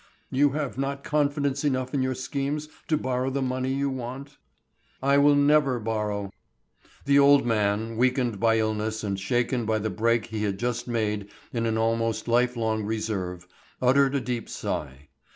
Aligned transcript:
"You 0.31 0.53
have 0.53 0.79
not 0.79 1.03
confidence 1.03 1.63
enough 1.63 1.93
in 1.93 2.01
your 2.01 2.15
schemes 2.15 2.67
to 2.87 2.97
borrow 2.97 3.29
the 3.29 3.43
money 3.43 3.71
you 3.71 3.91
want?" 3.91 4.39
"I 4.99 5.19
will 5.19 5.35
never 5.35 5.79
borrow." 5.79 6.31
The 7.05 7.19
old 7.19 7.45
man, 7.45 7.97
weakened 7.97 8.39
by 8.39 8.57
illness 8.57 9.03
and 9.03 9.19
shaken 9.19 9.63
by 9.63 9.77
the 9.77 9.91
break 9.91 10.25
he 10.33 10.41
had 10.41 10.57
just 10.57 10.87
made 10.87 11.29
in 11.53 11.67
an 11.67 11.77
almost 11.77 12.27
life 12.27 12.57
long 12.57 12.83
reserve, 12.83 13.45
uttered 13.79 14.15
a 14.15 14.19
deep 14.21 14.49
sigh. 14.49 15.09